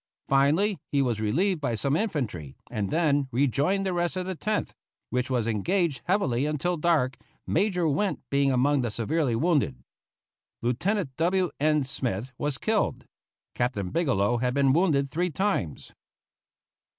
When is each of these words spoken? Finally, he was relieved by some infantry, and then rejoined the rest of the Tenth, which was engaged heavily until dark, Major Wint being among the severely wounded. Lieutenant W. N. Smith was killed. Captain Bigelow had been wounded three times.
Finally, 0.27 0.79
he 0.91 0.99
was 0.99 1.19
relieved 1.21 1.61
by 1.61 1.75
some 1.75 1.95
infantry, 1.95 2.55
and 2.71 2.89
then 2.89 3.27
rejoined 3.31 3.85
the 3.85 3.93
rest 3.93 4.15
of 4.17 4.25
the 4.25 4.33
Tenth, 4.33 4.73
which 5.11 5.29
was 5.29 5.45
engaged 5.45 6.01
heavily 6.05 6.47
until 6.47 6.75
dark, 6.75 7.19
Major 7.45 7.87
Wint 7.87 8.19
being 8.31 8.51
among 8.51 8.81
the 8.81 8.89
severely 8.89 9.35
wounded. 9.35 9.83
Lieutenant 10.63 11.15
W. 11.17 11.51
N. 11.59 11.83
Smith 11.83 12.31
was 12.39 12.57
killed. 12.57 13.05
Captain 13.53 13.91
Bigelow 13.91 14.37
had 14.37 14.55
been 14.55 14.73
wounded 14.73 15.07
three 15.07 15.29
times. 15.29 15.91